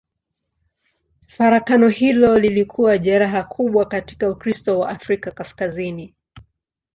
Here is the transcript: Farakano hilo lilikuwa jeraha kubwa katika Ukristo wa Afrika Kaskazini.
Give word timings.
Farakano 1.27 1.87
hilo 1.87 2.39
lilikuwa 2.39 2.97
jeraha 2.97 3.43
kubwa 3.43 3.85
katika 3.85 4.29
Ukristo 4.29 4.79
wa 4.79 4.89
Afrika 4.89 5.31
Kaskazini. 5.31 6.15